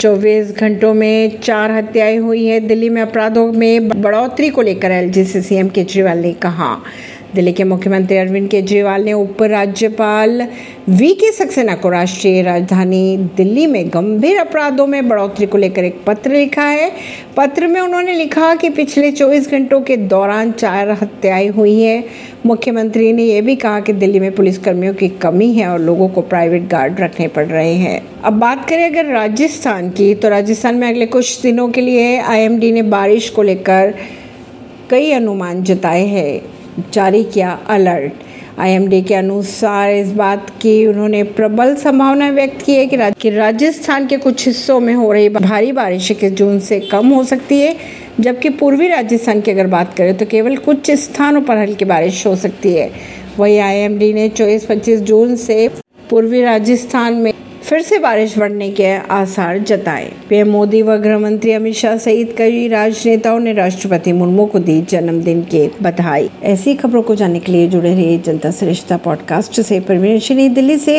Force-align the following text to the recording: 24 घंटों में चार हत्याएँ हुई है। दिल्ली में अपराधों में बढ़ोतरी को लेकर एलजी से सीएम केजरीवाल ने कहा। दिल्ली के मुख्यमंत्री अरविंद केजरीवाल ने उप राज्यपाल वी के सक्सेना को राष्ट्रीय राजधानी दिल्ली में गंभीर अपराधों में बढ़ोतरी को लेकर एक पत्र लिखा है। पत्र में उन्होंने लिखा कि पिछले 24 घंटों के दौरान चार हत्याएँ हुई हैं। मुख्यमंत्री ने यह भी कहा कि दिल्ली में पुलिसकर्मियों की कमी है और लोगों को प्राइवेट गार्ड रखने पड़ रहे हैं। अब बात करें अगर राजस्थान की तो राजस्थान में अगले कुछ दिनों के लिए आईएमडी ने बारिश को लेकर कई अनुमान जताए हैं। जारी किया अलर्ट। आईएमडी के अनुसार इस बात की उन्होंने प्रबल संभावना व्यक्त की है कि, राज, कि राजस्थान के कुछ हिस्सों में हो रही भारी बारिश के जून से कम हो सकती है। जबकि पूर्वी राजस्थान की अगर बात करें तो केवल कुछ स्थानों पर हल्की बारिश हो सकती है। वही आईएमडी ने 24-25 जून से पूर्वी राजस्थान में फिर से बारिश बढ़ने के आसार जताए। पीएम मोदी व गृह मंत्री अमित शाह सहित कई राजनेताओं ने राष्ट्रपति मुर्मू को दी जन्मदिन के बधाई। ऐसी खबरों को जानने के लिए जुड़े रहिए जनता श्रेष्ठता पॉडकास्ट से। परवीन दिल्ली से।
24 0.00 0.52
घंटों 0.52 0.94
में 0.94 1.40
चार 1.40 1.70
हत्याएँ 1.70 2.18
हुई 2.18 2.46
है। 2.46 2.60
दिल्ली 2.60 2.88
में 2.88 3.02
अपराधों 3.02 3.52
में 3.52 3.88
बढ़ोतरी 4.02 4.48
को 4.48 4.62
लेकर 4.62 4.90
एलजी 4.90 5.24
से 5.24 5.42
सीएम 5.42 5.68
केजरीवाल 5.68 6.18
ने 6.18 6.32
कहा। 6.32 6.76
दिल्ली 7.34 7.52
के 7.52 7.64
मुख्यमंत्री 7.64 8.16
अरविंद 8.16 8.48
केजरीवाल 8.50 9.04
ने 9.04 9.12
उप 9.12 9.42
राज्यपाल 9.42 10.48
वी 10.88 11.14
के 11.14 11.32
सक्सेना 11.32 11.74
को 11.74 11.88
राष्ट्रीय 11.88 12.42
राजधानी 12.42 13.16
दिल्ली 13.36 13.66
में 13.66 13.88
गंभीर 13.88 14.38
अपराधों 14.38 14.86
में 14.86 15.08
बढ़ोतरी 15.08 15.46
को 15.46 15.58
लेकर 15.58 15.84
एक 15.84 16.04
पत्र 16.06 16.30
लिखा 16.30 16.62
है। 16.62 16.92
पत्र 17.36 17.66
में 17.66 17.80
उन्होंने 17.80 18.14
लिखा 18.14 18.54
कि 18.54 18.70
पिछले 18.70 19.12
24 19.12 19.50
घंटों 19.50 19.80
के 19.80 19.96
दौरान 19.96 20.52
चार 20.52 20.90
हत्याएँ 20.90 21.48
हुई 21.48 21.82
हैं। 21.82 22.04
मुख्यमंत्री 22.46 23.12
ने 23.12 23.22
यह 23.22 23.42
भी 23.42 23.56
कहा 23.56 23.80
कि 23.80 23.92
दिल्ली 23.92 24.20
में 24.20 24.34
पुलिसकर्मियों 24.34 24.94
की 24.94 25.08
कमी 25.08 25.52
है 25.52 25.68
और 25.68 25.80
लोगों 25.80 26.08
को 26.08 26.20
प्राइवेट 26.20 26.68
गार्ड 26.68 27.00
रखने 27.00 27.28
पड़ 27.28 27.46
रहे 27.46 27.74
हैं। 27.74 28.02
अब 28.24 28.32
बात 28.32 28.68
करें 28.68 28.90
अगर 28.90 29.04
राजस्थान 29.04 29.90
की 29.90 30.14
तो 30.14 30.28
राजस्थान 30.28 30.74
में 30.74 30.88
अगले 30.88 31.06
कुछ 31.06 31.42
दिनों 31.42 31.68
के 31.68 31.80
लिए 31.80 32.18
आईएमडी 32.18 32.72
ने 32.72 32.82
बारिश 32.82 33.30
को 33.30 33.42
लेकर 33.42 33.94
कई 34.90 35.12
अनुमान 35.12 35.62
जताए 35.62 36.06
हैं। 36.06 36.57
जारी 36.92 37.24
किया 37.24 37.58
अलर्ट। 37.68 38.12
आईएमडी 38.58 39.02
के 39.02 39.14
अनुसार 39.14 39.90
इस 39.90 40.12
बात 40.12 40.50
की 40.50 40.86
उन्होंने 40.86 41.22
प्रबल 41.22 41.74
संभावना 41.74 42.30
व्यक्त 42.30 42.62
की 42.62 42.74
है 42.74 42.86
कि, 42.86 42.96
राज, 42.96 43.14
कि 43.20 43.30
राजस्थान 43.30 44.06
के 44.06 44.16
कुछ 44.16 44.46
हिस्सों 44.46 44.80
में 44.80 44.94
हो 44.94 45.12
रही 45.12 45.28
भारी 45.28 45.72
बारिश 45.72 46.12
के 46.20 46.30
जून 46.30 46.60
से 46.60 46.80
कम 46.80 47.08
हो 47.08 47.24
सकती 47.24 47.60
है। 47.60 47.76
जबकि 48.20 48.48
पूर्वी 48.48 48.88
राजस्थान 48.88 49.40
की 49.40 49.50
अगर 49.50 49.66
बात 49.66 49.94
करें 49.94 50.16
तो 50.16 50.26
केवल 50.26 50.56
कुछ 50.56 50.90
स्थानों 50.90 51.42
पर 51.42 51.56
हल्की 51.56 51.84
बारिश 51.84 52.26
हो 52.26 52.36
सकती 52.36 52.74
है। 52.74 52.90
वही 53.38 53.58
आईएमडी 53.58 54.12
ने 54.12 54.28
24-25 54.28 55.00
जून 55.00 55.36
से 55.36 55.68
पूर्वी 56.10 56.42
राजस्थान 56.42 57.14
में 57.14 57.32
फिर 57.68 57.82
से 57.82 57.98
बारिश 57.98 58.38
बढ़ने 58.38 58.70
के 58.70 58.86
आसार 58.96 59.58
जताए। 59.58 60.12
पीएम 60.28 60.48
मोदी 60.48 60.82
व 60.82 60.96
गृह 60.96 61.18
मंत्री 61.18 61.52
अमित 61.52 61.74
शाह 61.74 61.96
सहित 61.96 62.34
कई 62.38 62.68
राजनेताओं 62.68 63.40
ने 63.40 63.52
राष्ट्रपति 63.52 64.12
मुर्मू 64.12 64.46
को 64.46 64.58
दी 64.58 64.82
जन्मदिन 64.82 65.42
के 65.42 65.70
बधाई। 65.82 66.30
ऐसी 66.42 66.74
खबरों 66.74 67.02
को 67.02 67.14
जानने 67.14 67.38
के 67.38 67.52
लिए 67.52 67.68
जुड़े 67.68 67.90
रहिए 67.90 68.18
जनता 68.18 68.50
श्रेष्ठता 68.50 68.96
पॉडकास्ट 68.96 69.60
से। 69.60 69.80
परवीन 69.80 70.54
दिल्ली 70.54 70.78
से। 70.78 70.96